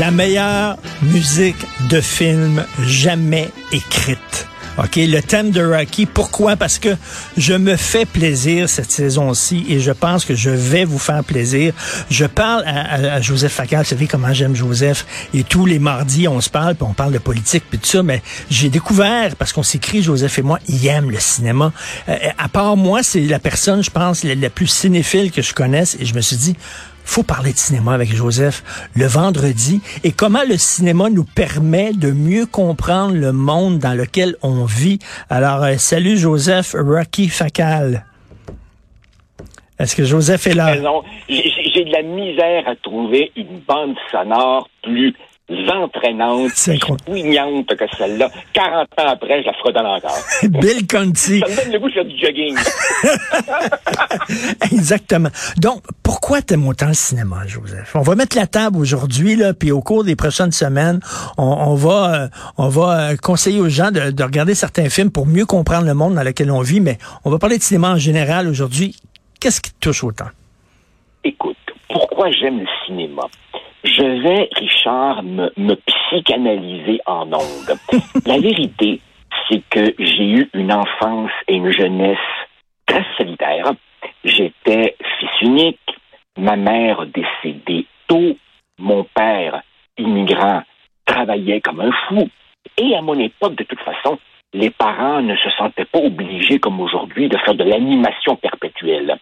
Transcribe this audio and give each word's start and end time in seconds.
la 0.00 0.10
meilleure 0.10 0.78
musique 1.02 1.58
de 1.90 2.00
film 2.00 2.64
jamais 2.80 3.50
écrite. 3.70 4.48
OK, 4.78 4.96
le 4.96 5.20
thème 5.20 5.50
de 5.50 5.62
Rocky, 5.62 6.06
pourquoi? 6.06 6.56
Parce 6.56 6.78
que 6.78 6.96
je 7.36 7.52
me 7.52 7.76
fais 7.76 8.06
plaisir 8.06 8.66
cette 8.70 8.90
saison-ci 8.90 9.66
et 9.68 9.78
je 9.78 9.90
pense 9.90 10.24
que 10.24 10.34
je 10.34 10.48
vais 10.48 10.86
vous 10.86 10.98
faire 10.98 11.22
plaisir. 11.22 11.74
Je 12.10 12.24
parle 12.24 12.64
à, 12.66 13.20
Joseph 13.20 13.52
Facal, 13.52 13.80
vous 13.80 13.90
savez 13.90 14.06
comment 14.06 14.32
j'aime 14.32 14.56
Joseph, 14.56 15.04
et 15.34 15.44
tous 15.44 15.66
les 15.66 15.78
mardis, 15.78 16.28
on 16.28 16.40
se 16.40 16.48
parle, 16.48 16.76
puis 16.76 16.86
on 16.88 16.94
parle 16.94 17.12
de 17.12 17.18
politique, 17.18 17.64
puis 17.68 17.78
tout 17.78 17.86
ça, 17.86 18.02
mais 18.02 18.22
j'ai 18.48 18.70
découvert, 18.70 19.36
parce 19.36 19.52
qu'on 19.52 19.62
s'écrit, 19.62 20.02
Joseph 20.02 20.38
et 20.38 20.42
moi, 20.42 20.60
il 20.66 20.86
aime 20.86 21.10
le 21.10 21.20
cinéma. 21.20 21.74
Euh, 22.08 22.16
à 22.38 22.48
part 22.48 22.78
moi, 22.78 23.02
c'est 23.02 23.20
la 23.20 23.38
personne, 23.38 23.84
je 23.84 23.90
pense, 23.90 24.24
la, 24.24 24.34
la 24.34 24.48
plus 24.48 24.68
cinéphile 24.68 25.30
que 25.30 25.42
je 25.42 25.52
connaisse, 25.52 25.98
et 26.00 26.06
je 26.06 26.14
me 26.14 26.22
suis 26.22 26.36
dit, 26.36 26.56
faut 27.10 27.24
parler 27.24 27.52
de 27.52 27.58
cinéma 27.58 27.92
avec 27.92 28.14
Joseph 28.14 28.62
le 28.94 29.06
vendredi 29.06 29.80
et 30.04 30.12
comment 30.12 30.44
le 30.48 30.56
cinéma 30.56 31.10
nous 31.10 31.24
permet 31.24 31.92
de 31.92 32.12
mieux 32.12 32.46
comprendre 32.46 33.16
le 33.16 33.32
monde 33.32 33.80
dans 33.80 33.94
lequel 33.94 34.36
on 34.42 34.64
vit. 34.64 35.00
Alors, 35.28 35.64
euh, 35.64 35.74
salut 35.76 36.16
Joseph 36.16 36.76
Rocky 36.78 37.28
Facal. 37.28 38.04
Est-ce 39.80 39.96
que 39.96 40.04
Joseph 40.04 40.46
est 40.46 40.54
là? 40.54 40.76
J'ai 41.28 41.84
de 41.84 41.90
la 41.90 42.02
misère 42.02 42.68
à 42.68 42.76
trouver 42.76 43.32
une 43.34 43.58
bande 43.66 43.96
sonore 44.12 44.68
plus 44.84 45.12
entraînante, 45.68 46.52
poignante 47.04 47.66
que 47.76 47.84
celle-là. 47.96 48.30
40 48.52 48.88
ans 48.98 49.08
après, 49.08 49.42
je 49.42 49.46
la 49.46 49.52
fredonne 49.54 49.86
encore. 49.86 50.18
Bill 50.42 50.86
Conti. 50.86 51.40
Ça 51.40 51.48
me 51.48 51.56
donne 51.56 51.72
le 51.72 51.78
goût 51.78 51.88
de 51.88 51.94
faire 51.94 52.04
du 52.04 52.18
jogging. 52.18 52.56
Exactement. 54.72 55.30
Donc, 55.58 55.82
pourquoi 56.02 56.42
t'aimes 56.42 56.66
autant 56.66 56.88
le 56.88 56.94
cinéma, 56.94 57.46
Joseph? 57.46 57.94
On 57.94 58.02
va 58.02 58.14
mettre 58.14 58.36
la 58.36 58.46
table 58.46 58.78
aujourd'hui, 58.78 59.36
là, 59.36 59.54
puis 59.54 59.72
au 59.72 59.80
cours 59.80 60.04
des 60.04 60.16
prochaines 60.16 60.52
semaines, 60.52 61.00
on, 61.38 61.74
va, 61.74 62.14
euh, 62.14 62.28
on 62.56 62.68
va 62.68 63.10
euh, 63.10 63.16
conseiller 63.16 63.60
aux 63.60 63.68
gens 63.68 63.90
de, 63.90 64.10
de 64.10 64.22
regarder 64.22 64.54
certains 64.54 64.88
films 64.88 65.10
pour 65.10 65.26
mieux 65.26 65.46
comprendre 65.46 65.86
le 65.86 65.94
monde 65.94 66.14
dans 66.14 66.22
lequel 66.22 66.50
on 66.50 66.60
vit, 66.60 66.80
mais 66.80 66.98
on 67.24 67.30
va 67.30 67.38
parler 67.38 67.58
de 67.58 67.62
cinéma 67.62 67.90
en 67.90 67.96
général 67.96 68.48
aujourd'hui. 68.48 68.96
Qu'est-ce 69.40 69.60
qui 69.60 69.72
te 69.72 69.80
touche 69.80 70.04
autant? 70.04 70.28
Écoute, 71.24 71.56
pourquoi 71.88 72.30
j'aime 72.30 72.60
le 72.60 72.66
cinéma? 72.86 73.22
Je 73.84 74.02
vais, 74.22 74.48
Richard, 74.52 75.22
me, 75.22 75.50
me 75.56 75.74
psychanalyser 75.74 77.00
en 77.06 77.32
ondes. 77.32 77.78
La 78.26 78.38
vérité, 78.38 79.00
c'est 79.48 79.62
que 79.70 79.94
j'ai 79.98 80.24
eu 80.24 80.50
une 80.54 80.72
enfance 80.72 81.30
et 81.48 81.54
une 81.54 81.70
jeunesse 81.70 82.18
très 82.86 83.04
solitaire. 83.16 83.72
J'étais 84.24 84.96
fils 85.18 85.42
unique, 85.42 85.78
ma 86.36 86.56
mère 86.56 87.06
décédée 87.06 87.86
tôt, 88.06 88.36
mon 88.78 89.04
père, 89.14 89.62
immigrant, 89.98 90.62
travaillait 91.06 91.60
comme 91.60 91.80
un 91.80 91.92
fou. 92.08 92.28
Et 92.76 92.94
à 92.94 93.02
mon 93.02 93.18
époque, 93.18 93.56
de 93.56 93.64
toute 93.64 93.80
façon, 93.80 94.18
les 94.52 94.70
parents 94.70 95.22
ne 95.22 95.36
se 95.36 95.50
sentaient 95.50 95.84
pas 95.84 96.00
obligés, 96.00 96.58
comme 96.58 96.80
aujourd'hui, 96.80 97.28
de 97.28 97.38
faire 97.38 97.54
de 97.54 97.64
l'animation 97.64 98.36
perpétuelle. 98.36 99.16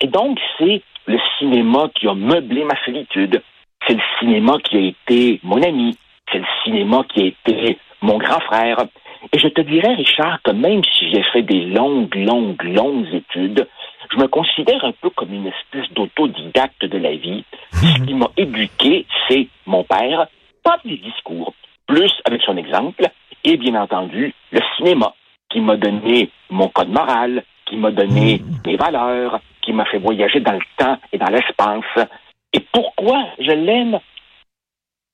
Et 0.00 0.06
donc, 0.06 0.38
c'est 0.58 0.82
le 1.06 1.18
cinéma 1.38 1.88
qui 1.94 2.06
a 2.06 2.14
meublé 2.14 2.64
ma 2.64 2.76
solitude 2.84 3.42
c'est 3.88 3.94
le 3.94 4.02
cinéma 4.18 4.58
qui 4.62 4.76
a 4.76 4.80
été 4.80 5.40
mon 5.42 5.62
ami, 5.62 5.96
c'est 6.30 6.38
le 6.38 6.46
cinéma 6.62 7.04
qui 7.08 7.22
a 7.22 7.26
été 7.26 7.78
mon 8.02 8.18
grand 8.18 8.40
frère. 8.40 8.84
Et 9.32 9.38
je 9.38 9.48
te 9.48 9.62
dirais, 9.62 9.94
Richard, 9.94 10.40
que 10.42 10.52
même 10.52 10.82
si 10.84 11.10
j'ai 11.10 11.22
fait 11.32 11.42
des 11.42 11.64
longues, 11.64 12.14
longues, 12.14 12.62
longues 12.62 13.12
études, 13.12 13.66
je 14.12 14.16
me 14.18 14.28
considère 14.28 14.84
un 14.84 14.92
peu 14.92 15.10
comme 15.10 15.32
une 15.32 15.46
espèce 15.46 15.90
d'autodidacte 15.92 16.84
de 16.84 16.98
la 16.98 17.14
vie. 17.16 17.44
Ce 17.72 18.04
qui 18.04 18.14
m'a 18.14 18.30
éduqué, 18.36 19.06
c'est 19.28 19.48
mon 19.66 19.84
père, 19.84 20.28
pas 20.62 20.78
des 20.84 20.98
discours, 20.98 21.54
plus 21.86 22.12
avec 22.24 22.42
son 22.42 22.56
exemple, 22.56 23.08
et 23.44 23.56
bien 23.56 23.80
entendu, 23.80 24.34
le 24.52 24.60
cinéma, 24.76 25.14
qui 25.50 25.60
m'a 25.60 25.76
donné 25.76 26.30
mon 26.50 26.68
code 26.68 26.90
moral, 26.90 27.42
qui 27.66 27.76
m'a 27.76 27.90
donné 27.90 28.40
mes 28.66 28.76
valeurs, 28.76 29.40
qui 29.62 29.72
m'a 29.72 29.84
fait 29.86 29.98
voyager 29.98 30.40
dans 30.40 30.52
le 30.52 30.60
temps 30.76 30.98
et 31.12 31.18
dans 31.18 31.30
l'espace. 31.30 32.08
Et 32.52 32.60
pourquoi 32.72 33.26
je 33.38 33.52
l'aime? 33.52 33.98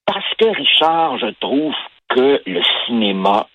Parce 0.07 0.35
que, 0.39 0.47
Richard, 0.47 1.19
je 1.19 1.31
trouve 1.41 1.75
que 2.09 2.43
le 2.47 2.63
cinéma 2.87 3.49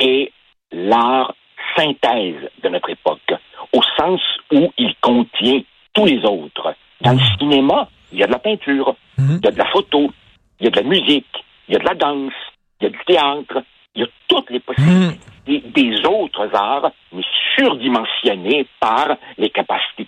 est 0.00 0.32
l'art 0.72 1.34
synthèse 1.76 2.50
de 2.62 2.68
notre 2.68 2.90
époque, 2.90 3.34
au 3.72 3.82
sens 3.96 4.20
où 4.52 4.72
il 4.78 4.94
contient 5.00 5.62
tous 5.92 6.06
les 6.06 6.24
autres. 6.24 6.74
Dans 7.00 7.12
le 7.12 7.16
mmh. 7.16 7.38
cinéma, 7.38 7.88
il 8.12 8.18
y 8.18 8.22
a 8.22 8.26
de 8.26 8.32
la 8.32 8.38
peinture, 8.38 8.96
mmh. 9.18 9.36
il 9.38 9.44
y 9.44 9.48
a 9.48 9.50
de 9.50 9.58
la 9.58 9.66
photo, 9.66 10.12
il 10.60 10.64
y 10.64 10.66
a 10.68 10.70
de 10.70 10.80
la 10.80 10.88
musique, 10.88 11.44
il 11.68 11.74
y 11.74 11.76
a 11.76 11.80
de 11.80 11.84
la 11.84 11.94
danse, 11.94 12.32
il 12.80 12.84
y 12.84 12.86
a 12.86 12.90
du 12.90 13.04
théâtre, 13.06 13.62
il 13.94 14.02
y 14.02 14.04
a 14.04 14.08
toutes 14.28 14.50
les 14.50 14.60
possibilités 14.60 15.18
mmh. 15.46 15.72
des 15.72 16.06
autres 16.06 16.48
arts, 16.54 16.90
mais 17.12 17.22
surdimensionnés 17.56 18.66
par 18.80 19.16
les 19.38 19.50
capacités 19.50 20.03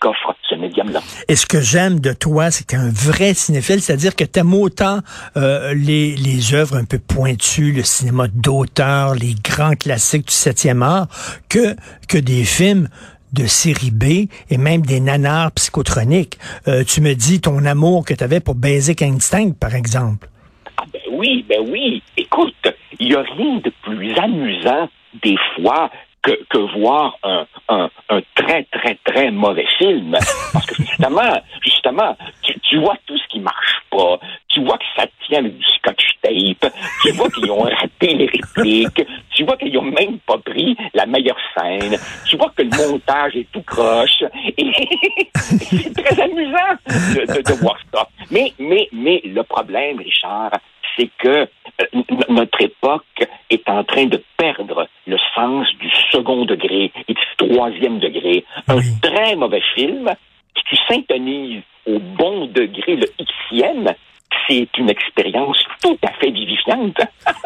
qu'offre 0.00 0.34
ce 0.48 0.54
médium-là. 0.54 1.00
Et 1.28 1.36
ce 1.36 1.46
que 1.46 1.60
j'aime 1.60 2.00
de 2.00 2.12
toi, 2.12 2.50
c'est 2.50 2.64
que 2.66 2.74
tu 2.74 2.76
un 2.76 2.90
vrai 2.90 3.34
cinéphile, 3.34 3.80
c'est-à-dire 3.80 4.16
que 4.16 4.24
tu 4.24 4.40
aimes 4.40 4.54
autant 4.54 5.00
euh, 5.36 5.74
les, 5.74 6.16
les 6.16 6.54
œuvres 6.54 6.76
un 6.76 6.84
peu 6.84 6.98
pointues, 6.98 7.72
le 7.72 7.82
cinéma 7.82 8.28
d'auteur, 8.28 9.14
les 9.14 9.34
grands 9.34 9.74
classiques 9.74 10.28
du 10.28 10.34
7e 10.34 10.82
art, 10.82 11.08
que, 11.48 11.76
que 12.08 12.18
des 12.18 12.44
films 12.44 12.88
de 13.32 13.46
série 13.46 13.90
B 13.90 14.28
et 14.50 14.58
même 14.58 14.82
des 14.82 15.00
nanars 15.00 15.52
psychotroniques. 15.52 16.38
Euh, 16.66 16.84
tu 16.84 17.00
me 17.00 17.14
dis 17.14 17.40
ton 17.40 17.64
amour 17.64 18.04
que 18.04 18.14
tu 18.14 18.24
avais 18.24 18.40
pour 18.40 18.54
Basic 18.54 19.02
Instinct, 19.02 19.52
par 19.52 19.74
exemple. 19.74 20.28
Ah 20.76 20.84
ben 20.92 21.00
oui, 21.12 21.44
ben 21.48 21.60
oui. 21.68 22.02
Écoute, 22.16 22.54
il 22.98 23.08
n'y 23.08 23.14
a 23.14 23.22
rien 23.22 23.60
de 23.62 23.72
plus 23.82 24.14
amusant 24.16 24.88
des 25.22 25.36
fois 25.56 25.90
que, 26.22 26.32
que 26.50 26.58
voir 26.78 27.16
un, 27.22 27.46
un, 27.68 27.90
un, 28.10 28.20
très, 28.34 28.64
très, 28.64 28.98
très 29.04 29.30
mauvais 29.30 29.66
film. 29.78 30.12
Parce 30.52 30.66
que 30.66 30.74
justement, 30.82 31.40
justement, 31.62 32.16
tu, 32.42 32.58
tu, 32.60 32.78
vois 32.78 32.96
tout 33.06 33.16
ce 33.16 33.26
qui 33.28 33.40
marche 33.40 33.80
pas. 33.90 34.18
Tu 34.48 34.62
vois 34.64 34.78
que 34.78 34.84
ça 34.96 35.06
tient 35.26 35.38
avec 35.38 35.56
du 35.56 35.64
scotch 35.64 36.04
tape. 36.22 36.72
Tu 37.02 37.12
vois 37.12 37.28
qu'ils 37.30 37.50
ont 37.50 37.62
raté 37.62 38.14
les 38.14 38.26
répliques. 38.26 39.06
Tu 39.34 39.44
vois 39.44 39.56
qu'ils 39.56 39.76
ont 39.78 39.82
même 39.82 40.18
pas 40.26 40.38
pris 40.38 40.76
la 40.94 41.06
meilleure 41.06 41.38
scène. 41.56 41.96
Tu 42.26 42.36
vois 42.36 42.52
que 42.56 42.62
le 42.62 42.90
montage 42.90 43.36
est 43.36 43.50
tout 43.52 43.62
croche. 43.62 44.22
Et 44.58 44.70
c'est 45.44 45.94
très 45.94 46.22
amusant 46.22 46.76
de, 46.86 47.34
de, 47.34 47.42
de 47.42 47.60
voir 47.60 47.78
ça. 47.92 48.08
Mais, 48.30 48.52
mais, 48.58 48.88
mais 48.92 49.22
le 49.24 49.42
problème, 49.42 49.98
Richard, 49.98 50.52
c'est 50.96 51.10
que 51.18 51.48
notre 52.28 52.60
époque 52.62 53.28
est 53.50 53.68
en 53.68 53.84
train 53.84 54.06
de 54.06 54.22
perdre 54.36 54.88
le 55.06 55.16
sens 55.34 55.66
du 55.78 55.90
second 56.10 56.44
degré 56.44 56.92
et 57.08 57.14
du 57.14 57.22
troisième 57.36 57.98
degré. 57.98 58.44
Un 58.68 58.80
très 59.02 59.36
mauvais 59.36 59.62
film, 59.74 60.10
si 60.56 60.62
tu 60.64 60.76
syntonises 60.88 61.62
au 61.86 61.98
bon 61.98 62.46
degré 62.46 62.96
le 62.96 63.06
Xème, 63.50 63.94
c'est 64.50 64.68
une 64.78 64.90
expérience 64.90 65.56
tout 65.80 65.96
à 66.02 66.12
fait 66.14 66.30
vivifiante. 66.30 66.96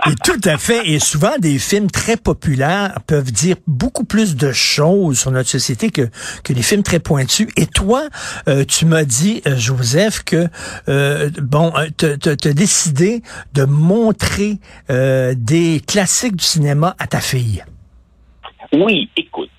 et 0.06 0.14
tout 0.24 0.40
à 0.44 0.56
fait. 0.56 0.88
Et 0.88 0.98
souvent, 0.98 1.36
des 1.38 1.58
films 1.58 1.90
très 1.90 2.16
populaires 2.16 2.98
peuvent 3.06 3.30
dire 3.30 3.56
beaucoup 3.66 4.04
plus 4.04 4.36
de 4.36 4.52
choses 4.52 5.20
sur 5.20 5.30
notre 5.30 5.48
société 5.48 5.90
que, 5.90 6.08
que 6.42 6.52
des 6.52 6.62
films 6.62 6.82
très 6.82 7.00
pointus. 7.00 7.48
Et 7.56 7.66
toi, 7.66 8.04
euh, 8.48 8.64
tu 8.64 8.86
m'as 8.86 9.04
dit, 9.04 9.42
euh, 9.46 9.56
Joseph, 9.56 10.24
que, 10.24 10.46
euh, 10.88 11.30
bon, 11.42 11.72
tu 11.98 12.06
as 12.06 12.52
décidé 12.54 13.22
de 13.52 13.64
montrer 13.64 14.58
des 14.88 15.80
classiques 15.86 16.36
du 16.36 16.44
cinéma 16.44 16.94
à 16.98 17.06
ta 17.06 17.20
fille. 17.20 17.62
Oui, 18.72 19.10
écoute. 19.16 19.50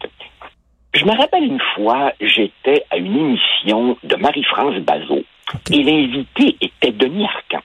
Je 0.93 1.03
me 1.05 1.11
rappelle 1.11 1.43
une 1.43 1.61
fois, 1.75 2.13
j'étais 2.21 2.85
à 2.89 2.97
une 2.97 3.15
émission 3.15 3.97
de 4.03 4.15
Marie-France 4.15 4.75
Bazot 4.79 5.23
et 5.71 5.83
l'invité 5.83 6.57
était 6.61 6.91
Denis 6.91 7.25
Arcan. 7.25 7.61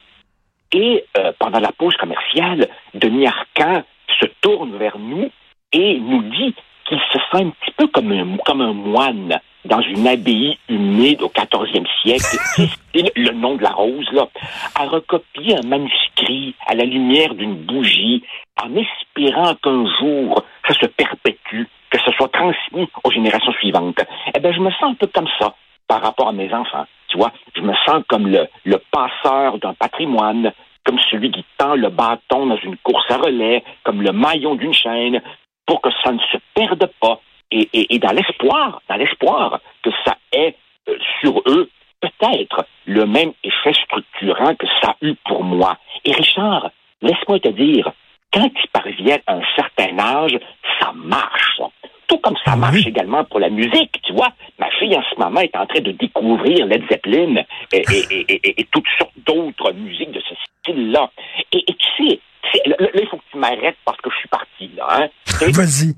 Et 0.73 1.05
euh, 1.19 1.33
pendant 1.39 1.61
la 1.61 1.73
pause 1.73 1.97
commerciale, 1.97 2.69
Denis 2.95 3.27
Arcan 3.27 3.83
se 4.21 4.27
tourne 4.41 4.77
vers 4.77 4.99
nous 4.99 5.31
et 5.73 5.99
nous 5.99 6.23
dit 6.23 6.55
qu'il 6.87 6.99
se 7.13 7.19
sent 7.19 7.45
un 7.45 7.51
petit 7.51 7.73
peu 7.77 7.87
comme 7.89 8.13
un, 8.13 8.37
comme 8.45 8.61
un 8.61 8.73
moine 8.73 9.41
dans 9.65 9.81
une 9.81 10.07
abbaye 10.07 10.59
humide 10.69 11.23
au 11.23 11.29
14e 11.29 11.87
siècle, 12.03 12.39
c'est 12.95 13.17
le 13.17 13.33
nom 13.33 13.57
de 13.57 13.63
la 13.63 13.71
rose, 13.71 14.09
là, 14.13 14.27
à 14.75 14.87
recopier 14.87 15.57
un 15.57 15.67
manuscrit 15.67 16.55
à 16.67 16.75
la 16.75 16.85
lumière 16.85 17.35
d'une 17.35 17.57
bougie, 17.57 18.23
en 18.63 18.71
espérant 18.75 19.55
qu'un 19.57 19.85
jour 19.99 20.43
ça 20.67 20.75
se 20.75 20.87
perpétue, 20.87 21.65
que 21.91 21.99
ce 22.05 22.13
soit 22.13 22.29
transmis 22.29 22.89
aux 23.05 23.11
générations 23.11 23.53
suivantes. 23.53 24.01
Eh 24.35 24.41
bien, 24.41 24.53
je 24.53 24.61
me 24.61 24.71
sens 24.73 24.93
un 24.93 24.95
peu 24.95 25.09
comme 25.09 25.29
ça 25.39 25.55
par 25.89 26.03
rapport 26.03 26.29
à 26.29 26.33
mes 26.33 26.53
enfants. 26.55 26.87
Tu 27.09 27.19
vois, 27.19 27.33
je 27.61 27.67
me 27.67 27.75
sens 27.87 28.03
comme 28.09 28.27
le, 28.27 28.47
le 28.65 28.79
passeur 28.91 29.59
d'un 29.59 29.75
patrimoine, 29.75 30.53
comme 30.85 30.99
celui 31.11 31.31
qui 31.31 31.45
tend 31.59 31.75
le 31.75 31.91
bâton 31.91 32.47
dans 32.47 32.57
une 32.57 32.77
course 32.79 33.11
à 33.11 33.19
relais, 33.19 33.63
comme 33.85 34.03
le 34.03 34.13
maillon 34.13 34.55
d'une 34.55 34.75
chaîne, 34.75 35.21
pour 35.67 35.81
que 35.81 35.91
ça 36.03 36.13
ne 36.13 36.19
se 36.19 36.39
perde 36.55 36.91
pas. 37.01 37.21
Et, 37.51 37.69
et, 37.73 37.95
et 37.95 37.99
dans 37.99 38.13
l'espoir, 38.13 38.81
dans 38.89 38.97
l'espoir 38.97 39.61
que 39.83 39.91
ça 40.05 40.17
ait 40.33 40.57
euh, 40.89 40.97
sur 41.21 41.43
eux 41.47 41.69
peut-être 42.01 42.65
le 42.87 43.05
même 43.05 43.33
effet 43.45 43.75
structurant 43.75 44.55
que 44.55 44.67
ça 44.81 44.91
a 44.91 44.97
eu 45.03 45.15
pour 45.27 45.45
moi. 45.45 45.77
Et 46.05 46.13
Richard, 46.13 46.71
laisse-moi 47.03 47.41
te 47.41 47.49
dire, 47.49 47.93
quand 48.33 48.49
tu 48.55 48.67
parviens 48.69 49.19
à 49.27 49.35
un 49.35 49.43
certain 49.55 49.99
âge, 49.99 50.39
ça 50.81 50.93
marche. 50.95 51.61
Tout 52.07 52.19
comme 52.19 52.37
ça 52.45 52.57
marche 52.57 52.87
également 52.87 53.25
pour 53.25 53.39
la 53.39 53.51
musique, 53.51 54.01
tu 54.03 54.13
vois. 54.13 54.33
Ma 54.59 54.70
en 54.97 55.03
ce 55.03 55.19
moment, 55.19 55.41
est 55.41 55.57
en 55.57 55.67
train 55.67 55.81
de 55.81 55.93
découvrir 55.93 56.67
Led 56.67 56.83
Zeppelin 56.91 57.43
et, 57.73 57.85
et, 58.01 58.61
et, 58.61 58.67
toutes 58.71 58.87
sortes 58.99 59.13
d'autres 59.27 59.73
musiques 59.73 60.13
de 60.13 60.21
ce 60.21 60.35
style-là. 60.61 61.11
Et, 61.53 61.65
tu 61.65 62.09
sais, 62.09 62.21
là, 62.67 62.77
il 62.95 63.07
faut 63.09 63.17
que 63.17 63.23
tu 63.31 63.39
m'arrêtes 63.39 63.77
parce 63.85 64.01
que 64.01 64.11
je 64.11 64.17
suis 64.17 64.29
parti, 64.29 64.71
là. 64.77 64.87
Hein. 64.91 65.09
Vas-y. 65.53 65.95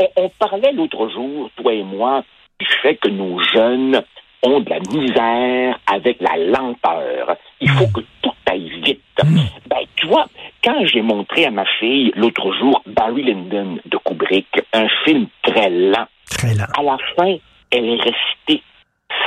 On, 0.00 0.24
on, 0.24 0.28
parlait 0.30 0.72
l'autre 0.72 1.08
jour, 1.10 1.50
toi 1.56 1.72
et 1.72 1.82
moi, 1.82 2.24
du 2.58 2.66
fait 2.82 2.96
que 2.96 3.08
nos 3.08 3.38
jeunes 3.54 4.02
ont 4.42 4.60
de 4.60 4.70
la 4.70 4.80
misère 4.80 5.78
avec 5.86 6.20
la 6.20 6.36
lenteur. 6.36 7.36
Il 7.60 7.70
faut 7.70 7.86
que 7.88 8.00
tout 8.22 8.32
aille 8.46 8.70
vite. 8.82 9.00
Hmm. 9.22 9.38
Ben, 9.68 9.84
tu 9.96 10.06
vois, 10.06 10.26
quand 10.62 10.84
j'ai 10.86 11.02
montré 11.02 11.46
à 11.46 11.50
ma 11.50 11.64
fille 11.78 12.12
l'autre 12.16 12.52
jour 12.58 12.82
Barry 12.86 13.22
Lyndon 13.22 13.78
de 13.84 13.98
Kubrick, 13.98 14.48
un 14.72 14.86
film 15.04 15.26
très 15.42 15.70
lent, 15.70 16.06
très 16.30 16.54
lent. 16.54 16.66
à 16.76 16.82
la 16.82 16.96
fin, 17.16 17.36
elle 17.74 17.86
est 17.86 18.02
restée 18.02 18.62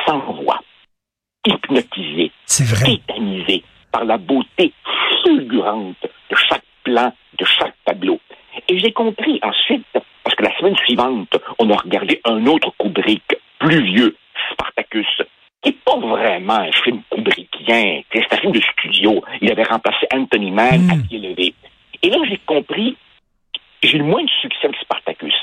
sans 0.06 0.20
voix, 0.20 0.62
hypnotisée, 1.46 2.32
tétanisée 2.48 3.64
par 3.92 4.06
la 4.06 4.18
beauté 4.18 4.74
fulgurante 5.24 5.98
de 6.30 6.36
chaque 6.36 6.64
plan, 6.84 7.14
de 7.38 7.46
chaque 7.46 7.76
tableau. 7.86 8.20
Et 8.70 8.80
j'ai 8.80 8.92
compris 8.92 9.40
ensuite, 9.44 9.86
parce 10.24 10.36
que 10.36 10.44
la 10.44 10.58
semaine 10.58 10.76
suivante, 10.78 11.36
on 11.60 11.70
a 11.70 11.76
regardé 11.76 12.22
un 12.26 12.46
autre 12.48 12.74
Kubrick, 12.80 13.38
plus 13.60 13.84
vieux, 13.84 14.16
Spartacus, 14.52 15.22
qui 15.62 15.70
n'est 15.70 15.76
pas 15.86 15.98
vraiment 15.98 16.54
un 16.54 16.72
film 16.72 17.02
kubrickien. 17.12 18.02
C'est 18.14 18.34
un 18.34 18.38
film 18.38 18.54
de 18.54 18.62
studio. 18.62 19.24
Il 19.42 19.52
avait 19.52 19.64
remplacé 19.64 20.08
Anthony 20.14 20.52
Mann 20.52 20.90
à 20.90 20.96
hmm. 20.96 21.08
pied 21.08 21.20
levé. 21.20 21.54
Et 22.04 22.10
là, 22.10 22.18
j'ai 22.30 22.40
compris, 22.46 22.96
j'ai 23.82 23.98
eu 23.98 24.04
moins 24.04 24.24
de 24.24 24.30
succès 24.42 24.70
que 24.70 24.78
Spartacus. 24.80 25.34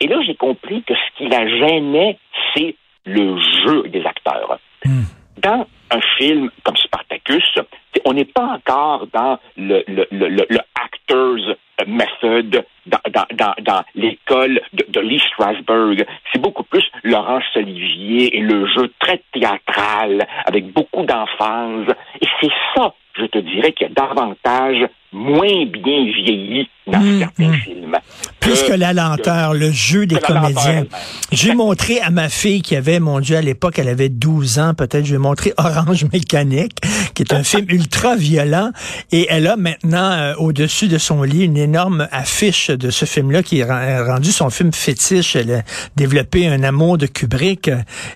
Et 0.00 0.06
là, 0.06 0.20
j'ai 0.26 0.34
compris 0.34 0.82
que 0.82 0.94
ce 0.94 1.18
qui 1.18 1.28
la 1.28 1.46
gênait, 1.46 2.18
c'est 2.54 2.74
le 3.06 3.38
jeu 3.66 3.88
des 3.88 4.04
acteurs. 4.04 4.58
Hmm. 4.84 5.04
Dans 5.38 5.66
un 5.90 6.00
film 6.18 6.50
comme 6.62 6.76
Spartacus, 6.76 7.58
on 8.04 8.12
n'est 8.12 8.24
pas 8.24 8.44
encore 8.44 9.06
dans 9.12 9.38
le, 9.56 9.84
le, 9.86 10.06
le, 10.10 10.28
le 10.28 10.58
actors 10.74 11.56
method 11.86 12.64
dans, 12.86 12.98
dans, 13.10 13.26
dans, 13.34 13.54
dans 13.62 13.82
l'école 13.94 14.60
de, 14.72 14.84
de, 14.88 15.00
Lee 15.00 15.20
Strasberg. 15.32 16.06
C'est 16.32 16.40
beaucoup 16.40 16.62
plus 16.62 16.84
Laurence 17.02 17.44
Olivier 17.56 18.36
et 18.36 18.40
le 18.40 18.66
jeu 18.66 18.92
très 18.98 19.22
théâtral 19.32 20.26
avec 20.46 20.72
beaucoup 20.72 21.04
d'enfance. 21.04 21.88
Et 22.20 22.26
c'est 22.40 22.52
ça, 22.74 22.94
je 23.18 23.26
te 23.26 23.38
dirais, 23.38 23.72
qui 23.72 23.84
a 23.84 23.88
davantage 23.88 24.86
moins 25.14 25.64
bien 25.66 26.04
vieilli 26.04 26.68
dans 26.86 26.98
mmh, 26.98 27.18
certains 27.20 27.48
mmh. 27.48 27.54
films. 27.54 27.96
Plus 28.40 28.62
que, 28.62 28.72
la 28.72 28.92
lenteur, 28.92 29.54
le 29.54 29.70
jeu 29.70 30.04
des 30.04 30.18
comédiens. 30.18 30.84
J'ai 31.32 31.54
montré 31.54 32.00
à 32.00 32.10
ma 32.10 32.28
fille 32.28 32.60
qui 32.60 32.76
avait, 32.76 33.00
mon 33.00 33.20
Dieu, 33.20 33.36
à 33.36 33.40
l'époque, 33.40 33.78
elle 33.78 33.88
avait 33.88 34.10
12 34.10 34.58
ans, 34.58 34.74
peut-être, 34.74 35.04
je 35.04 35.10
lui 35.10 35.14
ai 35.14 35.18
montré 35.18 35.54
Orange 35.58 36.04
Mécanique, 36.12 36.76
qui 37.14 37.22
est 37.22 37.32
un 37.32 37.42
film 37.44 37.64
ultra 37.70 38.16
violent, 38.16 38.70
et 39.12 39.26
elle 39.30 39.46
a 39.46 39.56
maintenant, 39.56 40.10
euh, 40.10 40.34
au-dessus 40.36 40.88
de 40.88 40.98
son 40.98 41.22
lit, 41.22 41.44
une 41.44 41.56
énorme 41.56 42.06
affiche 42.12 42.68
de 42.68 42.90
ce 42.90 43.06
film-là 43.06 43.42
qui 43.42 43.60
est 43.60 44.00
rendu 44.02 44.30
son 44.30 44.50
film 44.50 44.72
fétiche. 44.72 45.36
Elle 45.36 45.52
a 45.52 45.62
développé 45.96 46.46
un 46.46 46.62
amour 46.64 46.98
de 46.98 47.06
Kubrick, 47.06 47.70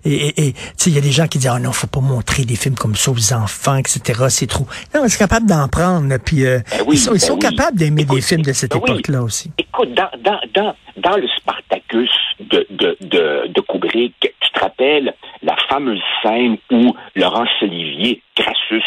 et, 0.04 0.48
et, 0.48 0.54
il 0.86 0.94
y 0.94 0.98
a 0.98 1.02
des 1.02 1.12
gens 1.12 1.26
qui 1.26 1.38
disent, 1.38 1.52
oh 1.54 1.58
non, 1.58 1.72
faut 1.72 1.86
pas 1.86 2.00
montrer 2.00 2.44
des 2.44 2.56
films 2.56 2.74
comme 2.74 2.96
ça 2.96 3.12
aux 3.12 3.32
enfants, 3.32 3.76
etc., 3.76 4.26
c'est 4.28 4.46
trop. 4.46 4.66
Non, 4.94 5.02
c'est 5.06 5.18
capable 5.18 5.46
d'en 5.46 5.68
prendre, 5.68 6.14
puis 6.22 6.44
euh, 6.44 6.60
ben 6.88 7.14
ils 7.14 7.20
sont, 7.20 7.36
ben 7.36 7.50
capables 7.50 7.76
d'aimer 7.76 8.04
des 8.04 8.20
films 8.20 8.42
de 8.42 8.52
cette 8.52 8.72
ben 8.72 8.78
époque-là 8.78 9.22
aussi. 9.22 9.50
Écoute, 9.58 9.92
dans, 9.94 10.10
dans, 10.20 10.40
dans, 10.54 10.74
dans 10.96 11.16
le 11.16 11.28
Spartacus 11.28 12.10
de, 12.40 12.66
de, 12.70 12.96
de, 13.00 13.48
de, 13.48 13.60
Kubrick, 13.60 14.14
tu 14.20 14.50
te 14.52 14.60
rappelles 14.60 15.14
la 15.42 15.56
fameuse 15.68 16.00
scène 16.22 16.56
où 16.70 16.94
Laurence 17.14 17.48
Olivier, 17.62 18.22
Crassus, 18.34 18.82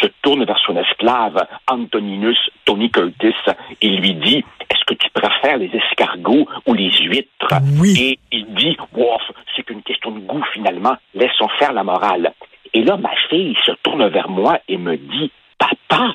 se 0.00 0.06
tourne 0.22 0.44
vers 0.44 0.58
son 0.66 0.76
esclave 0.76 1.46
Antoninus 1.70 2.38
Tony 2.64 2.90
Curtis 2.90 3.34
et 3.80 3.88
lui 3.88 4.14
dit 4.14 4.44
Est-ce 4.70 4.84
que 4.86 4.94
tu 4.94 5.08
préfères 5.10 5.56
les 5.58 5.70
escargots 5.74 6.46
ou 6.66 6.74
les 6.74 6.90
huîtres? 6.90 7.54
Oui. 7.80 7.94
Et 7.98 8.18
il 8.32 8.46
dit 8.54 8.76
Wouf, 8.94 9.22
c'est 9.54 9.62
qu'une 9.62 9.82
question 9.82 10.10
de 10.10 10.20
goût 10.20 10.44
finalement, 10.52 10.96
laissons 11.14 11.48
faire 11.58 11.72
la 11.72 11.84
morale. 11.84 12.32
Et 12.74 12.82
là, 12.82 12.96
ma 12.96 13.14
fille 13.30 13.56
se 13.64 13.72
tourne 13.82 14.06
vers 14.08 14.28
moi 14.28 14.58
et 14.68 14.76
me 14.76 14.96
dit 14.96 15.30
Papa, 15.58 16.14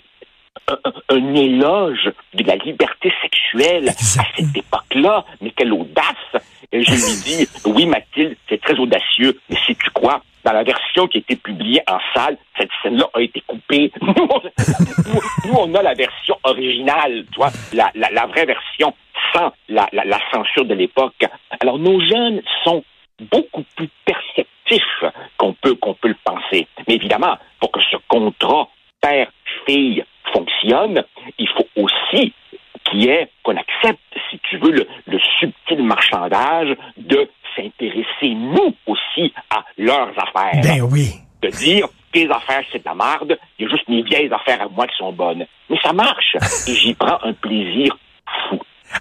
un, 1.09 1.35
éloge 1.35 2.11
de 2.33 2.43
la 2.43 2.55
liberté 2.55 3.11
sexuelle 3.21 3.89
à 3.89 3.93
cette 3.93 4.55
époque-là, 4.55 5.25
mais 5.41 5.51
quelle 5.51 5.73
audace! 5.73 6.43
Et 6.71 6.83
je 6.83 6.91
lui 6.91 7.23
dis, 7.23 7.47
oui, 7.65 7.85
Mathilde, 7.85 8.35
c'est 8.47 8.61
très 8.61 8.77
audacieux, 8.77 9.39
mais 9.49 9.57
sais-tu 9.67 9.89
quoi? 9.91 10.21
Dans 10.43 10.53
la 10.53 10.63
version 10.63 11.07
qui 11.07 11.17
a 11.17 11.19
été 11.19 11.35
publiée 11.35 11.81
en 11.87 11.99
salle, 12.15 12.37
cette 12.57 12.69
scène-là 12.81 13.07
a 13.13 13.21
été 13.21 13.41
coupée. 13.45 13.91
Nous, 14.01 15.53
on 15.55 15.73
a 15.75 15.83
la 15.83 15.93
version 15.93 16.37
originale, 16.43 17.25
tu 17.31 17.37
vois, 17.37 17.51
la, 17.73 17.91
la, 17.93 18.25
vraie 18.25 18.45
version 18.45 18.93
sans 19.33 19.51
la, 19.69 19.87
la 19.91 20.19
censure 20.33 20.65
de 20.65 20.73
l'époque. 20.73 21.25
Alors, 21.59 21.77
nos 21.77 21.99
jeunes 21.99 22.41
sont 22.63 22.83
beaucoup 23.29 23.63
plus 23.75 23.89
perceptifs 24.05 25.03
qu'on 25.37 25.53
peut, 25.53 25.75
qu'on 25.75 25.93
peut 25.93 26.07
le 26.07 26.17
penser. 26.23 26.67
Mais 26.87 26.95
évidemment, 26.95 27.37
pour 27.59 27.71
que 27.71 27.81
ce 27.91 27.97
contrat 28.07 28.69
père-fille 29.01 30.03
fonctionne, 30.31 31.03
il 31.37 31.47
faut 31.49 31.67
aussi 31.75 32.33
qu'il 32.85 33.03
y 33.03 33.07
ait, 33.07 33.29
qu'on 33.43 33.55
accepte, 33.55 33.99
si 34.29 34.39
tu 34.49 34.57
veux, 34.57 34.71
le, 34.71 35.19
subtil 35.39 35.83
marchandage 35.83 36.75
de 36.97 37.29
s'intéresser, 37.55 38.33
nous 38.33 38.73
aussi, 38.87 39.33
à 39.49 39.63
leurs 39.77 40.11
affaires. 40.17 40.61
Ben 40.63 40.81
oui. 40.81 41.13
De 41.41 41.49
dire, 41.49 41.87
tes 42.11 42.29
affaires, 42.29 42.63
c'est 42.71 42.79
de 42.79 42.85
la 42.85 42.95
merde, 42.95 43.37
il 43.57 43.65
y 43.65 43.67
a 43.67 43.71
juste 43.71 43.87
mes 43.87 44.01
vieilles 44.03 44.31
affaires 44.31 44.61
à 44.61 44.67
moi 44.69 44.87
qui 44.87 44.97
sont 44.97 45.11
bonnes. 45.11 45.45
Mais 45.69 45.77
ça 45.83 45.93
marche, 45.93 46.35
et 46.67 46.73
j'y 46.73 46.93
prends 46.93 47.19
un 47.23 47.33
plaisir. 47.33 47.97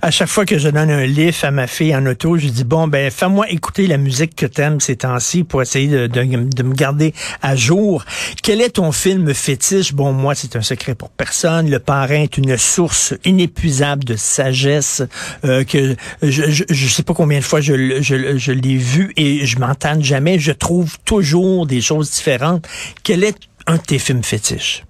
À 0.02 0.10
chaque 0.10 0.28
fois 0.28 0.44
que 0.44 0.56
je 0.56 0.68
donne 0.68 0.90
un 0.90 1.04
lift 1.04 1.44
à 1.44 1.50
ma 1.50 1.66
fille 1.66 1.94
en 1.94 2.06
auto, 2.06 2.36
je 2.36 2.48
dis 2.48 2.64
bon 2.64 2.86
ben 2.86 3.10
fais-moi 3.10 3.50
écouter 3.50 3.86
la 3.86 3.96
musique 3.96 4.36
que 4.36 4.46
t'aimes 4.46 4.80
ces 4.80 4.96
temps-ci 4.96 5.44
pour 5.44 5.62
essayer 5.62 6.08
de, 6.08 6.62
me 6.62 6.74
garder 6.74 7.12
à 7.42 7.56
jour. 7.56 8.04
Quel 8.42 8.60
est 8.60 8.76
ton 8.76 8.92
film 8.92 9.34
fétiche? 9.34 9.92
Bon 9.92 10.12
moi 10.12 10.34
c'est 10.34 10.56
un 10.56 10.62
secret 10.62 10.94
pour 10.94 11.10
personne. 11.10 11.68
Le 11.68 11.80
Parrain 11.80 12.22
est 12.22 12.38
une 12.38 12.56
source 12.56 13.14
inépuisable 13.24 14.04
de 14.04 14.16
sagesse 14.16 15.02
euh, 15.44 15.64
que 15.64 15.96
je, 16.22 16.64
je, 16.68 16.88
sais 16.88 17.02
pas 17.02 17.14
combien 17.14 17.40
de 17.40 17.44
fois 17.44 17.60
je, 17.60 18.00
je, 18.00 18.36
je 18.38 18.52
l'ai 18.52 18.76
vu 18.76 19.12
et 19.16 19.44
je 19.44 19.58
m'entends 19.58 20.00
jamais. 20.00 20.38
Je 20.38 20.52
trouve 20.52 20.98
toujours 21.04 21.66
des 21.66 21.80
choses 21.80 22.10
différentes. 22.10 22.66
Quel 23.02 23.24
est 23.24 23.36
un 23.66 23.76
de 23.76 23.82
tes 23.82 23.98
films 23.98 24.22
fétiches? 24.22 24.84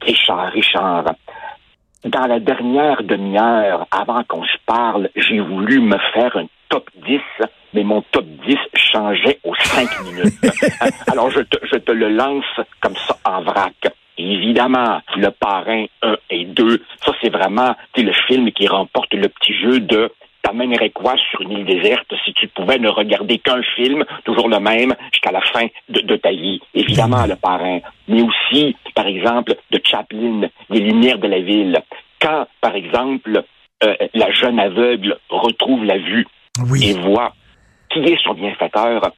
Richard, 0.00 0.52
Richard, 0.52 1.04
dans 2.04 2.26
la 2.26 2.40
dernière 2.40 3.02
demi-heure, 3.02 3.86
avant 3.90 4.22
qu'on 4.24 4.44
se 4.44 4.56
parle, 4.66 5.10
j'ai 5.16 5.40
voulu 5.40 5.80
me 5.80 5.96
faire 6.12 6.36
un 6.36 6.46
top 6.68 6.88
10, 7.06 7.20
mais 7.74 7.82
mon 7.82 8.02
top 8.12 8.24
10 8.46 8.56
changeait 8.74 9.38
aux 9.44 9.54
5 9.56 9.88
minutes. 10.04 10.34
Alors, 11.10 11.30
je 11.30 11.40
te, 11.40 11.58
je 11.66 11.76
te 11.76 11.92
le 11.92 12.10
lance 12.10 12.44
comme 12.80 12.96
ça 12.96 13.16
en 13.24 13.42
vrac. 13.42 13.74
Évidemment, 14.16 15.00
le 15.16 15.30
parrain 15.30 15.86
1 16.02 16.16
et 16.30 16.44
2, 16.44 16.82
ça 17.04 17.12
c'est 17.22 17.30
vraiment 17.30 17.76
le 17.96 18.12
film 18.26 18.50
qui 18.52 18.66
remporte 18.66 19.14
le 19.14 19.28
petit 19.28 19.54
jeu 19.54 19.80
de 19.80 20.10
t'amènerais 20.48 20.90
quoi 20.90 21.14
sur 21.30 21.42
une 21.42 21.52
île 21.52 21.64
déserte 21.64 22.12
si 22.24 22.32
tu 22.34 22.48
pouvais 22.48 22.78
ne 22.78 22.88
regarder 22.88 23.38
qu'un 23.38 23.62
film, 23.76 24.04
toujours 24.24 24.48
le 24.48 24.58
même, 24.58 24.94
jusqu'à 25.12 25.32
la 25.32 25.42
fin 25.42 25.66
de, 25.88 26.16
ta 26.16 26.30
vie? 26.30 26.60
Évidemment, 26.74 27.26
le 27.26 27.36
parrain, 27.36 27.80
mais 28.08 28.22
aussi, 28.22 28.76
par 28.94 29.06
exemple, 29.06 29.54
de 29.70 29.80
Chaplin, 29.84 30.48
Les 30.70 30.80
Lumières 30.80 31.18
de 31.18 31.28
la 31.28 31.40
ville. 31.40 31.78
Quand, 32.20 32.46
par 32.60 32.74
exemple, 32.74 33.44
euh, 33.84 33.94
la 34.14 34.30
jeune 34.32 34.58
aveugle 34.58 35.18
retrouve 35.28 35.84
la 35.84 35.98
vue 35.98 36.26
et 36.82 36.94
voit 36.94 37.34
qui 37.90 38.00
est 38.00 38.18
son 38.22 38.34
bienfaiteur, 38.34 39.12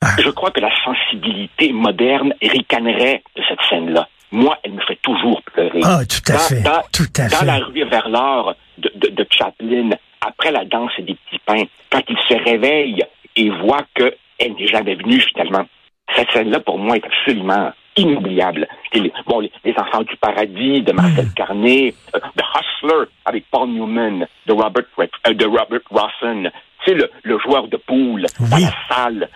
ah. 0.00 0.06
je 0.22 0.30
crois 0.30 0.50
que 0.50 0.60
la 0.60 0.72
sensibilité 0.84 1.72
moderne 1.72 2.32
ricanerait 2.40 3.22
de 3.36 3.42
cette 3.48 3.60
scène-là. 3.68 4.08
Moi, 4.30 4.58
elle 4.62 4.72
me 4.72 4.80
fait 4.82 4.98
toujours 5.02 5.42
pleurer. 5.42 5.80
Ah, 5.82 6.00
tout 6.08 6.32
à 6.32 6.38
fait. 6.38 6.62
Dans, 6.62 7.44
la 7.44 7.58
rue 7.58 7.84
vers 7.88 8.08
l'or 8.08 8.54
de, 8.76 8.90
de 9.08 9.26
Chaplin, 9.30 9.90
après 10.20 10.50
la 10.50 10.64
danse 10.64 10.92
des 10.98 11.14
petits 11.14 11.40
pains, 11.44 11.64
quand 11.90 12.02
il 12.08 12.18
se 12.28 12.34
réveille 12.34 13.04
et 13.36 13.50
voit 13.50 13.86
qu'elle 13.94 14.52
n'est 14.54 14.66
jamais 14.66 14.94
venue 14.94 15.20
finalement. 15.20 15.66
Cette 16.14 16.30
scène-là, 16.32 16.60
pour 16.60 16.78
moi, 16.78 16.96
est 16.96 17.04
absolument 17.04 17.72
inoubliable. 17.98 18.66
Les, 18.94 19.12
bon, 19.26 19.40
les, 19.40 19.74
Enfants 19.76 20.02
du 20.02 20.16
Paradis 20.16 20.82
de 20.82 20.92
Marcel 20.92 21.26
mm. 21.26 21.34
Carnet, 21.34 21.94
euh, 22.14 22.20
The 22.36 22.42
Hustler 22.54 23.04
avec 23.24 23.44
Paul 23.50 23.68
Newman, 23.68 24.26
de 24.46 24.52
Robert, 24.52 24.84
euh, 24.98 25.34
de 25.34 25.44
Robert 25.44 25.80
Rawson. 25.90 26.50
tu 26.84 26.90
sais, 26.90 26.94
le, 26.94 27.10
le, 27.22 27.38
joueur 27.38 27.68
de 27.68 27.76
poule 27.76 28.26
dans 28.40 28.56
la 28.56 28.72
salle, 28.88 29.28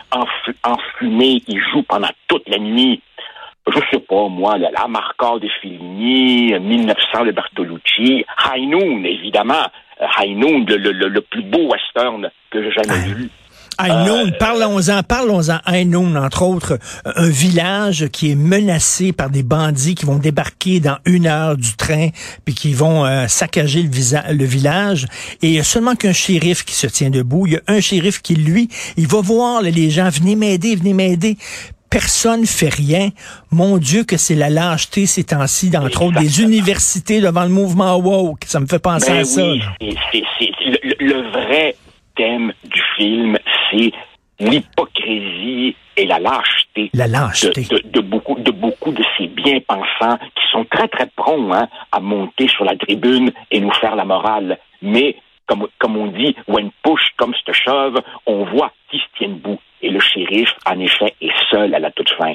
enfumé, 0.64 1.42
il 1.46 1.60
joue 1.60 1.82
pendant 1.82 2.10
toute 2.28 2.48
la 2.48 2.58
nuit. 2.58 3.02
Je 3.66 3.78
sais 3.92 4.00
pas, 4.00 4.28
moi, 4.28 4.58
la, 4.58 4.70
la 4.70 4.88
Marca 4.88 5.38
de 5.38 5.48
Fellini, 5.60 6.58
1900 6.58 7.26
de 7.26 7.30
Bertolucci, 7.30 8.24
High 8.44 8.68
Noon, 8.68 9.04
évidemment. 9.04 9.66
High 10.18 10.36
Noon, 10.36 10.64
le, 10.68 10.76
le, 10.76 11.08
le 11.08 11.20
plus 11.20 11.42
beau 11.42 11.70
western 11.70 12.28
que 12.50 12.62
j'ai 12.62 12.72
jamais 12.72 13.14
vu. 13.14 13.30
Ainoun, 13.78 14.28
euh, 14.28 14.38
parlons-en, 14.38 15.02
parlons-en. 15.02 15.58
Ainoun, 15.72 16.16
entre 16.16 16.42
autres, 16.42 16.78
un 17.04 17.28
village 17.28 18.08
qui 18.08 18.30
est 18.30 18.34
menacé 18.34 19.12
par 19.12 19.30
des 19.30 19.42
bandits 19.42 19.94
qui 19.94 20.04
vont 20.04 20.18
débarquer 20.18 20.80
dans 20.80 20.98
une 21.06 21.26
heure 21.26 21.56
du 21.56 21.74
train, 21.76 22.08
puis 22.44 22.54
qui 22.54 22.74
vont 22.74 23.04
euh, 23.04 23.26
saccager 23.28 23.82
le, 23.82 24.34
le, 24.34 24.44
village. 24.44 25.06
Et 25.40 25.48
il 25.48 25.54
y 25.54 25.60
a 25.60 25.64
seulement 25.64 25.94
qu'un 25.94 26.12
shérif 26.12 26.64
qui 26.64 26.74
se 26.74 26.86
tient 26.86 27.10
debout. 27.10 27.46
Il 27.46 27.54
y 27.54 27.56
a 27.56 27.62
un 27.68 27.80
shérif 27.80 28.20
qui, 28.20 28.34
lui, 28.34 28.68
il 28.96 29.06
va 29.06 29.20
voir 29.20 29.62
les 29.62 29.90
gens, 29.90 30.08
venez 30.10 30.36
m'aider, 30.36 30.76
venez 30.76 30.92
m'aider 30.92 31.36
personne 31.92 32.46
fait 32.46 32.72
rien. 32.72 33.10
Mon 33.50 33.76
Dieu, 33.76 34.04
que 34.04 34.16
c'est 34.16 34.34
la 34.34 34.48
lâcheté 34.48 35.06
ces 35.06 35.24
temps-ci, 35.24 35.70
d'entre 35.70 36.02
autres, 36.02 36.18
des 36.18 36.40
universités 36.42 37.20
devant 37.20 37.42
le 37.42 37.50
mouvement 37.50 37.96
woke. 37.96 38.44
Ça 38.46 38.60
me 38.60 38.66
fait 38.66 38.82
penser 38.82 39.12
ben 39.12 39.20
à 39.20 39.24
ça. 39.24 39.42
C'est 39.80 40.22
le, 41.00 41.30
vrai 41.30 41.76
thème 42.16 42.52
du 42.64 42.82
film, 42.96 43.38
c'est 43.70 43.92
l'hypocrisie 44.40 45.76
et 45.96 46.06
la 46.06 46.18
lâcheté, 46.18 46.90
la 46.94 47.06
lâcheté. 47.06 47.66
De, 47.92 48.00
beaucoup, 48.00 48.36
de 48.38 48.50
beaucoup 48.50 48.92
de 48.92 49.04
ces 49.18 49.26
bien-pensants 49.26 50.16
qui 50.16 50.42
sont 50.50 50.64
très, 50.70 50.88
très 50.88 51.06
prompts 51.14 51.52
hein, 51.52 51.68
à 51.92 52.00
monter 52.00 52.48
sur 52.48 52.64
la 52.64 52.76
tribune 52.76 53.30
et 53.50 53.60
nous 53.60 53.72
faire 53.74 53.94
la 53.94 54.06
morale. 54.06 54.58
Mais, 54.80 55.16
comme, 55.46 55.68
comme 55.78 55.96
on 55.98 56.06
dit, 56.06 56.34
when 56.48 56.70
push 56.82 57.02
comme 57.18 57.34
cette 57.44 57.54
chauve, 57.54 58.00
on 58.26 58.44
voit 58.46 58.72
qui 58.90 58.98
se 58.98 59.18
tient 59.18 59.28
debout. 59.28 59.58
Et 59.82 59.90
le 59.90 60.00
shérif, 60.00 60.48
en 60.64 60.78
effet, 60.78 61.14
est 61.20 61.32
seul 61.50 61.74
à 61.74 61.78
la 61.78 61.90
toute 61.90 62.10
fin. 62.10 62.34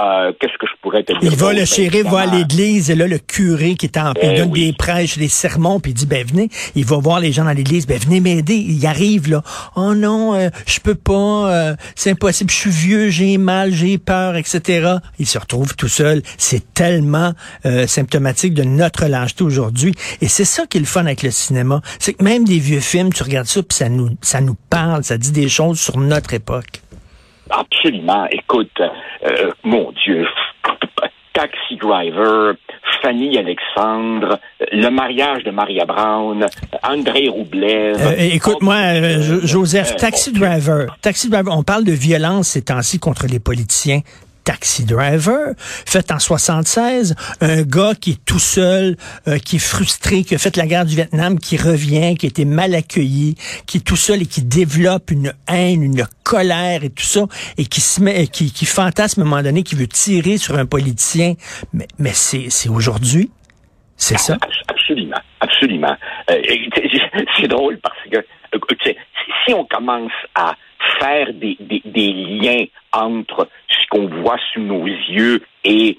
Euh, 0.00 0.32
qu'est-ce 0.40 0.56
que 0.58 0.66
je 0.66 0.72
pourrais 0.80 1.02
te 1.02 1.12
dire? 1.12 1.30
Il 1.30 1.36
va, 1.36 1.52
le 1.52 1.64
shérif 1.64 2.04
va 2.04 2.20
à 2.20 2.26
l'église, 2.26 2.90
et 2.90 2.94
là, 2.94 3.06
le 3.06 3.18
curé 3.18 3.74
qui 3.74 3.86
est 3.86 3.98
en 3.98 4.12
il 4.22 4.36
donne 4.36 4.50
des 4.52 4.72
prêches, 4.72 5.18
des 5.18 5.28
sermons, 5.28 5.80
puis 5.80 5.92
il 5.92 5.94
dit, 5.94 6.06
ben 6.06 6.24
venez, 6.26 6.48
il 6.74 6.84
va 6.84 6.96
voir 6.96 7.20
les 7.20 7.32
gens 7.32 7.44
dans 7.44 7.52
l'église, 7.52 7.86
ben 7.86 7.98
venez 7.98 8.20
m'aider. 8.20 8.54
Il 8.54 8.86
arrive, 8.86 9.30
là. 9.30 9.42
Oh 9.76 9.94
non, 9.94 10.34
euh, 10.34 10.48
je 10.66 10.80
peux 10.80 10.94
pas, 10.94 11.52
euh, 11.52 11.76
c'est 11.94 12.10
impossible, 12.10 12.50
je 12.50 12.56
suis 12.56 12.70
vieux, 12.70 13.10
j'ai 13.10 13.38
mal, 13.38 13.72
j'ai 13.72 13.98
peur, 13.98 14.36
etc. 14.36 14.94
Il 15.18 15.26
se 15.26 15.38
retrouve 15.38 15.74
tout 15.76 15.88
seul. 15.88 16.22
C'est 16.36 16.72
tellement 16.74 17.32
euh, 17.66 17.86
symptomatique 17.86 18.54
de 18.54 18.62
notre 18.62 19.06
lâcheté 19.06 19.44
aujourd'hui. 19.44 19.94
Et 20.20 20.28
c'est 20.28 20.44
ça 20.44 20.66
qui 20.66 20.78
est 20.78 20.80
le 20.80 20.86
fun 20.86 21.02
avec 21.02 21.22
le 21.22 21.30
cinéma. 21.30 21.80
C'est 21.98 22.14
que 22.14 22.24
même 22.24 22.44
des 22.44 22.58
vieux 22.58 22.80
films, 22.80 23.12
tu 23.12 23.22
regardes 23.22 23.46
ça, 23.46 23.62
puis 23.62 23.76
ça 23.76 23.88
nous, 23.88 24.10
ça 24.22 24.40
nous 24.40 24.56
parle, 24.70 25.04
ça 25.04 25.18
dit 25.18 25.32
des 25.32 25.48
choses 25.48 25.80
sur 25.80 25.98
notre 25.98 26.34
époque. 26.34 26.77
Absolument. 27.50 28.26
Écoute, 28.30 28.80
euh, 28.80 29.50
mon 29.64 29.92
Dieu, 30.04 30.26
Taxi 31.32 31.76
Driver, 31.76 32.54
Fanny 33.00 33.38
Alexandre, 33.38 34.40
le 34.72 34.88
mariage 34.90 35.44
de 35.44 35.50
Maria 35.50 35.84
Brown, 35.84 36.44
André 36.82 37.28
Roublev. 37.28 37.96
Euh, 38.00 38.14
écoute-moi, 38.18 38.74
euh, 38.74 39.40
Joseph, 39.44 39.94
Taxi 39.96 40.32
Driver, 40.32 40.86
Taxi 41.00 41.28
Driver, 41.30 41.56
on 41.56 41.62
parle 41.62 41.84
de 41.84 41.92
violence 41.92 42.48
ces 42.48 42.62
temps-ci 42.62 42.98
contre 42.98 43.26
les 43.26 43.38
politiciens. 43.38 44.00
Taxi 44.48 44.86
Driver, 44.86 45.52
fait 45.58 46.10
en 46.10 46.18
76, 46.18 47.14
un 47.42 47.62
gars 47.64 47.92
qui 47.94 48.12
est 48.12 48.24
tout 48.24 48.38
seul, 48.38 48.96
euh, 49.26 49.36
qui 49.36 49.56
est 49.56 49.58
frustré, 49.58 50.24
qui 50.24 50.34
a 50.34 50.38
fait 50.38 50.56
la 50.56 50.66
guerre 50.66 50.86
du 50.86 50.96
Vietnam, 50.96 51.38
qui 51.38 51.58
revient, 51.58 52.16
qui 52.16 52.24
a 52.24 52.30
été 52.30 52.46
mal 52.46 52.74
accueilli, 52.74 53.34
qui 53.66 53.76
est 53.76 53.80
tout 53.82 53.94
seul 53.94 54.22
et 54.22 54.24
qui 54.24 54.40
développe 54.40 55.10
une 55.10 55.34
haine, 55.48 55.82
une 55.82 56.06
colère 56.24 56.82
et 56.82 56.88
tout 56.88 57.04
ça, 57.04 57.26
et 57.58 57.66
qui 57.66 57.82
se 57.82 58.00
met, 58.00 58.26
qui, 58.26 58.50
qui 58.50 58.64
fantasme 58.64 59.20
à 59.20 59.24
un 59.24 59.28
moment 59.28 59.42
donné, 59.42 59.62
qui 59.62 59.74
veut 59.74 59.86
tirer 59.86 60.38
sur 60.38 60.56
un 60.56 60.64
politicien. 60.64 61.34
Mais, 61.74 61.86
mais 61.98 62.12
c'est 62.14 62.70
aujourd'hui? 62.70 63.30
C'est 63.98 64.16
ça? 64.16 64.38
Absolument, 64.66 65.20
absolument. 65.40 65.94
Euh, 66.30 66.40
c'est 67.38 67.48
drôle 67.48 67.78
parce 67.82 67.98
que 68.10 68.24
si 69.44 69.52
on 69.52 69.66
commence 69.66 70.12
à 70.34 70.54
faire 70.98 71.32
des, 71.34 71.56
liens 71.94 72.64
entre 72.92 73.48
ce 73.68 73.86
qu'on 73.90 74.06
voit 74.06 74.38
sous 74.52 74.60
nos 74.60 74.86
yeux 74.86 75.42
et, 75.64 75.98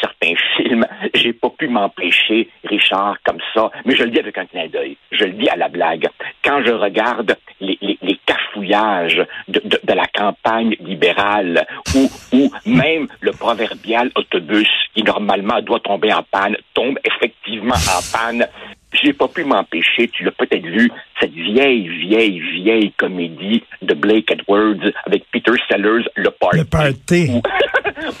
certains 0.00 0.34
films. 0.56 0.86
J'ai 1.14 1.32
pas 1.32 1.50
pu 1.50 1.68
m'empêcher, 1.68 2.48
Richard, 2.64 3.16
comme 3.24 3.40
ça, 3.54 3.70
mais 3.84 3.94
je 3.94 4.04
le 4.04 4.10
dis 4.10 4.18
avec 4.18 4.38
un 4.38 4.46
clin 4.46 4.66
d'œil. 4.68 4.96
Je 5.12 5.24
le 5.24 5.32
dis 5.32 5.48
à 5.48 5.56
la 5.56 5.68
blague. 5.68 6.08
Quand 6.42 6.62
je 6.64 6.72
regarde 6.72 7.36
les, 7.60 7.78
les, 7.80 8.18
cafouillages 8.24 9.22
de, 9.48 9.60
la 9.86 10.06
campagne 10.06 10.76
libérale, 10.80 11.66
ou, 11.94 12.10
ou 12.32 12.50
même 12.64 13.08
le 13.20 13.32
proverbial 13.32 14.10
autobus 14.14 14.68
qui 14.94 15.02
normalement 15.02 15.60
doit 15.60 15.80
tomber 15.80 16.12
en 16.12 16.22
panne, 16.22 16.56
tombe 16.72 16.98
effectivement 17.04 17.74
en 17.74 18.16
panne, 18.16 18.46
j'ai 18.92 19.12
pas 19.12 19.28
pu 19.28 19.44
m'empêcher, 19.44 20.08
tu 20.08 20.24
l'as 20.24 20.32
peut-être 20.32 20.66
vu, 20.66 20.90
cette 21.20 21.32
vieille, 21.32 21.88
vieille, 21.88 22.40
vieille 22.40 22.92
comédie 22.96 23.62
de 23.82 23.94
Blake 23.94 24.30
Edwards 24.30 24.92
avec 25.06 25.24
Peter 25.30 25.52
Sellers, 25.68 26.04
Le 26.16 26.30
Party. 26.30 26.58
Le 26.58 26.64
Party. 26.64 27.42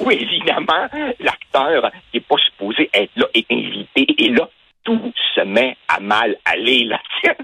Où, 0.00 0.10
évidemment, 0.10 0.86
l'acteur 1.20 1.90
qui 2.10 2.18
n'est 2.18 2.20
pas 2.20 2.36
supposé 2.36 2.90
être 2.92 3.10
là 3.16 3.26
est 3.34 3.46
invité. 3.50 4.06
Et 4.18 4.28
là, 4.28 4.48
tout 4.84 5.12
se 5.34 5.40
met 5.42 5.76
à 5.88 6.00
mal 6.00 6.36
aller, 6.44 6.84
là. 6.84 7.00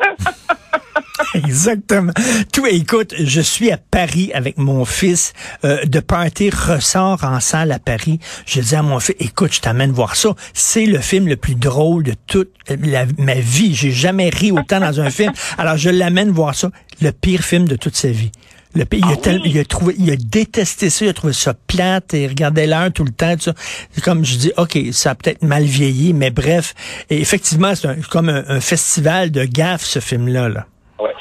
Exactement. 1.35 2.13
Tout, 2.53 2.67
écoute, 2.67 3.15
je 3.19 3.41
suis 3.41 3.71
à 3.71 3.77
Paris 3.77 4.31
avec 4.35 4.59
mon 4.59 4.85
fils. 4.85 5.33
Euh, 5.65 5.85
de 5.85 6.01
party 6.01 6.51
ressort 6.51 7.25
en 7.25 7.41
salle 7.41 7.73
à 7.73 7.79
Paris. 7.79 8.19
Je 8.47 8.61
dis 8.61 8.75
à 8.75 8.83
mon 8.83 9.01
fils, 9.01 9.17
écoute, 9.19 9.55
je 9.55 9.61
t'amène 9.61 9.93
voir 9.93 10.17
ça. 10.17 10.31
C'est 10.55 10.87
le 10.87 10.99
film 11.01 11.29
le 11.29 11.37
plus 11.37 11.55
drôle 11.55 12.03
de 12.03 12.15
toute 12.27 12.53
ma 13.19 13.35
vie. 13.35 13.75
J'ai 13.75 13.93
jamais 13.93 14.29
ri 14.29 14.53
autant 14.53 14.81
dans 14.81 15.01
un 15.01 15.11
film. 15.11 15.33
Alors, 15.59 15.77
je 15.77 15.91
l'amène 15.91 16.31
voir 16.31 16.55
ça. 16.55 16.71
Le 17.01 17.13
pire 17.13 17.43
film 17.43 17.67
de 17.69 17.77
toute 17.77 17.97
sa 17.97 18.09
vie. 18.09 18.33
Le 18.75 18.85
pays, 18.85 19.01
il, 19.01 19.11
a 19.11 19.17
ah 19.25 19.39
il, 19.45 19.59
a 19.59 19.65
trouvé, 19.65 19.95
il 19.99 20.11
a 20.11 20.17
détesté 20.17 20.91
ça, 20.91 21.07
il 21.07 21.09
a 21.09 21.15
trouvé 21.15 21.33
ça 21.33 21.55
plate, 21.55 22.13
et 22.13 22.25
il 22.25 22.29
regardait 22.29 22.67
l'heure 22.67 22.93
tout 22.93 23.05
le 23.05 23.11
temps. 23.11 23.35
Tout 23.37 23.45
ça. 23.45 23.55
Comme 24.03 24.23
je 24.23 24.37
dis, 24.37 24.53
ok, 24.59 24.79
ça 24.93 25.13
a 25.13 25.15
peut-être 25.15 25.43
mal 25.43 25.65
vieilli, 25.65 26.13
mais 26.13 26.31
bref, 26.31 26.75
et 27.09 27.19
effectivement, 27.19 27.75
c'est 27.75 28.07
comme 28.09 28.29
un, 28.29 28.61
festival 28.61 29.31
de 29.31 29.45
gaffe 29.45 29.85
ce 29.85 29.99
film-là. 29.99 30.51
Là. 30.51 30.67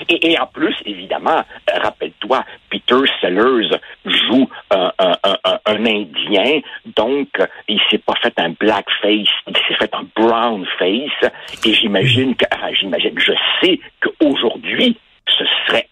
Et, 0.10 0.39
en 0.39 0.48
plus, 0.48 0.75
évidemment, 0.86 1.44
rappelle-toi, 1.67 2.44
Peter 2.70 3.01
Sellers 3.22 3.70
joue 4.05 4.50
un, 4.72 4.91
un, 5.00 5.17
un, 5.24 5.60
un, 5.65 5.86
Indien, 5.86 6.62
donc 6.96 7.29
il 7.67 7.79
s'est 7.89 7.98
pas 8.00 8.15
fait 8.22 8.34
un 8.38 8.50
blackface, 8.50 9.27
il 9.48 9.58
s'est 9.67 9.75
fait 9.77 9.94
un 9.94 10.05
brown 10.15 10.65
face, 10.79 11.32
et 11.65 11.74
j'imagine 11.74 12.36
que, 12.36 12.46
ah, 12.51 12.72
j'imagine, 12.74 13.13
je 13.17 13.34
sais 13.62 13.79
qu'aujourd'hui, 14.01 14.98
ce 15.27 15.44
serait 15.67 15.88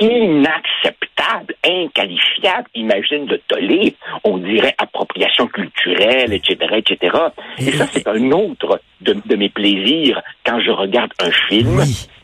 inacceptable, 0.00 1.54
inqualifiable, 1.64 2.68
imagine 2.74 3.26
de 3.26 3.40
toller, 3.48 3.94
on 4.24 4.38
dirait 4.38 4.74
appropriation 4.78 5.46
culturelle, 5.46 6.32
etc., 6.32 6.56
etc. 6.76 7.18
Et 7.58 7.72
ça, 7.72 7.86
c'est 7.86 8.08
un 8.08 8.30
autre 8.32 8.80
de, 9.02 9.14
de, 9.24 9.36
mes 9.36 9.50
plaisirs 9.50 10.22
quand 10.44 10.58
je 10.60 10.70
regarde 10.70 11.12
un 11.20 11.30
film, 11.48 11.82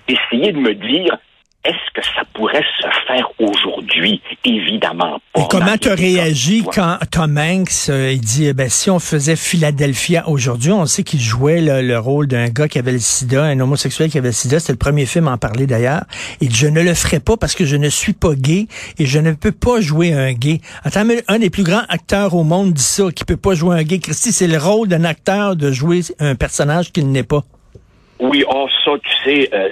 essayer 0.08 0.52
de 0.52 0.58
me 0.58 0.74
dire, 0.74 1.18
est-ce 1.66 2.00
que 2.00 2.06
ça 2.14 2.22
pourrait 2.32 2.64
se 2.80 2.86
faire 3.08 3.28
aujourd'hui? 3.40 4.22
Évidemment 4.44 5.18
pas. 5.32 5.40
Et 5.40 5.44
comment 5.50 5.76
tu 5.76 5.88
as 5.88 5.96
réagi 5.96 6.64
quand 6.72 6.98
Tom 7.10 7.36
Hanks 7.36 7.88
euh, 7.88 8.12
il 8.12 8.20
dit, 8.20 8.46
eh 8.46 8.52
ben, 8.52 8.68
si 8.68 8.88
on 8.88 9.00
faisait 9.00 9.34
Philadelphia 9.34 10.28
aujourd'hui, 10.28 10.70
on 10.70 10.86
sait 10.86 11.02
qu'il 11.02 11.20
jouait 11.20 11.60
le 11.60 11.98
rôle 11.98 12.28
d'un 12.28 12.48
gars 12.48 12.68
qui 12.68 12.78
avait 12.78 12.92
le 12.92 13.00
sida, 13.00 13.42
un 13.42 13.58
homosexuel 13.58 14.10
qui 14.10 14.18
avait 14.18 14.28
le 14.28 14.32
sida. 14.32 14.60
C'était 14.60 14.74
le 14.74 14.78
premier 14.78 15.06
film 15.06 15.26
à 15.26 15.32
en 15.32 15.38
parler 15.38 15.66
d'ailleurs. 15.66 16.04
Et 16.40 16.48
je 16.48 16.68
ne 16.68 16.80
le 16.80 16.94
ferai 16.94 17.18
pas 17.18 17.36
parce 17.36 17.56
que 17.56 17.64
je 17.64 17.76
ne 17.76 17.88
suis 17.88 18.12
pas 18.12 18.34
gay 18.36 18.68
et 18.98 19.06
je 19.06 19.18
ne 19.18 19.32
peux 19.32 19.52
pas 19.52 19.80
jouer 19.80 20.12
un 20.12 20.32
gay. 20.34 20.60
Attends, 20.84 21.04
mais 21.04 21.24
un 21.26 21.40
des 21.40 21.50
plus 21.50 21.64
grands 21.64 21.84
acteurs 21.88 22.34
au 22.34 22.44
monde 22.44 22.74
dit 22.74 22.82
ça, 22.82 23.10
qui 23.10 23.24
peut 23.24 23.36
pas 23.36 23.54
jouer 23.54 23.76
un 23.76 23.82
gay. 23.82 23.98
Christy, 23.98 24.30
c'est 24.30 24.46
le 24.46 24.58
rôle 24.58 24.86
d'un 24.86 25.02
acteur 25.02 25.56
de 25.56 25.72
jouer 25.72 26.02
un 26.20 26.36
personnage 26.36 26.92
qu'il 26.92 27.10
n'est 27.10 27.24
pas. 27.24 27.42
Oui, 28.18 28.44
oh 28.48 28.66
ça, 28.84 28.92
tu 29.02 29.24
sais, 29.24 29.48
euh, 29.52 29.68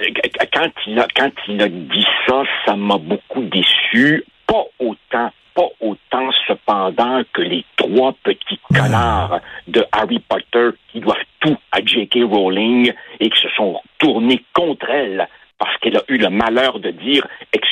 quand 0.53 0.69
il 0.85 0.99
a 0.99 1.07
quand 1.15 1.31
il 1.47 1.61
a 1.61 1.67
dit 1.67 2.05
ça, 2.27 2.43
ça 2.65 2.75
m'a 2.75 2.97
beaucoup 2.97 3.41
déçu. 3.41 4.23
Pas 4.45 4.63
autant, 4.77 5.31
pas 5.55 5.67
autant 5.79 6.29
cependant 6.47 7.21
que 7.33 7.41
les 7.41 7.65
trois 7.75 8.13
petits 8.23 8.59
connards 8.71 9.39
de 9.67 9.83
Harry 9.91 10.19
Potter 10.19 10.69
qui 10.91 10.99
doivent 10.99 11.17
tout 11.39 11.57
à 11.71 11.79
J.K. 11.83 12.19
Rowling 12.29 12.93
et 13.19 13.29
qui 13.29 13.41
se 13.41 13.49
sont 13.55 13.81
tournés 13.97 14.43
contre 14.53 14.89
elle 14.89 15.27
parce 15.57 15.75
qu'elle 15.77 15.97
a 15.97 16.03
eu 16.09 16.17
le 16.17 16.29
malheur 16.29 16.79
de 16.79 16.91
dire 16.91 17.25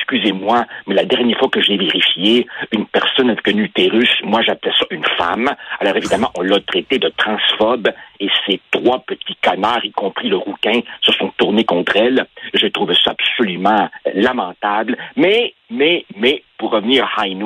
excusez-moi, 0.03 0.65
mais 0.85 0.95
la 0.95 1.05
dernière 1.05 1.37
fois 1.37 1.49
que 1.49 1.61
j'ai 1.61 1.77
vérifié, 1.77 2.45
une 2.71 2.85
personne 2.85 3.29
avec 3.29 3.47
un 3.47 3.57
utérus, 3.57 4.09
moi 4.23 4.41
j'appelais 4.41 4.73
ça 4.77 4.85
une 4.91 5.05
femme. 5.17 5.49
Alors 5.79 5.95
évidemment, 5.95 6.31
on 6.35 6.41
l'a 6.41 6.59
traité 6.59 6.99
de 6.99 7.09
transphobe 7.09 7.89
et 8.19 8.27
ces 8.45 8.59
trois 8.71 8.99
petits 8.99 9.37
canards, 9.41 9.85
y 9.85 9.91
compris 9.91 10.29
le 10.29 10.37
rouquin, 10.37 10.81
se 11.01 11.11
sont 11.13 11.31
tournés 11.37 11.63
contre 11.63 11.95
elle. 11.95 12.25
Je 12.53 12.67
trouve 12.67 12.93
ça 12.93 13.11
absolument 13.11 13.89
lamentable. 14.13 14.97
Mais, 15.15 15.53
mais, 15.69 16.05
mais, 16.17 16.43
pour 16.57 16.71
revenir 16.71 17.09
à 17.17 17.27
High 17.27 17.37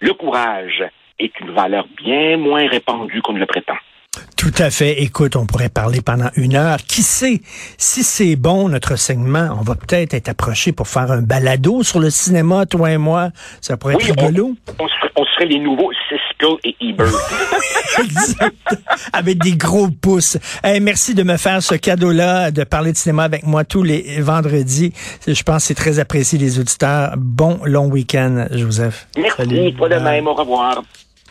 le 0.00 0.12
courage 0.14 0.84
est 1.18 1.38
une 1.40 1.50
valeur 1.50 1.86
bien 1.96 2.36
moins 2.36 2.66
répandue 2.66 3.22
qu'on 3.22 3.34
ne 3.34 3.38
le 3.38 3.46
prétend. 3.46 3.76
Tout 4.54 4.62
à 4.62 4.70
fait. 4.70 5.02
Écoute, 5.02 5.36
on 5.36 5.46
pourrait 5.46 5.70
parler 5.70 6.02
pendant 6.02 6.28
une 6.36 6.56
heure. 6.56 6.76
Qui 6.76 7.02
sait, 7.02 7.40
si 7.78 8.02
c'est 8.02 8.36
bon, 8.36 8.68
notre 8.68 8.96
segment, 8.96 9.56
on 9.58 9.62
va 9.62 9.76
peut-être 9.76 10.12
être 10.12 10.28
approché 10.28 10.72
pour 10.72 10.88
faire 10.88 11.10
un 11.10 11.22
balado 11.22 11.82
sur 11.82 12.00
le 12.00 12.10
cinéma, 12.10 12.66
toi 12.66 12.90
et 12.90 12.98
moi. 12.98 13.30
Ça 13.60 13.76
pourrait 13.76 13.94
être 13.94 14.04
rigolo. 14.04 14.54
On, 14.78 14.84
on, 15.16 15.24
serait, 15.24 15.46
les 15.46 15.58
nouveaux 15.58 15.90
Cisco 16.08 16.58
et 16.64 16.76
Ebert. 16.80 17.06
exact. 17.98 18.76
Avec 19.14 19.38
des 19.38 19.56
gros 19.56 19.88
pouces. 19.88 20.36
merci 20.82 21.14
de 21.14 21.22
me 21.22 21.38
faire 21.38 21.62
ce 21.62 21.74
cadeau-là, 21.74 22.50
de 22.50 22.64
parler 22.64 22.92
de 22.92 22.98
cinéma 22.98 23.24
avec 23.24 23.46
moi 23.46 23.64
tous 23.64 23.82
les 23.82 24.20
vendredis. 24.20 24.92
Je 25.26 25.42
pense 25.44 25.62
que 25.62 25.68
c'est 25.68 25.74
très 25.74 25.98
apprécié, 25.98 26.38
les 26.38 26.58
auditeurs. 26.58 27.14
Bon 27.16 27.58
long 27.64 27.86
week-end, 27.86 28.48
Joseph. 28.50 29.06
Merci, 29.16 29.74
toi 29.78 29.88
de 29.88 29.94
même. 29.94 30.26
Au 30.26 30.34
revoir. 30.34 30.82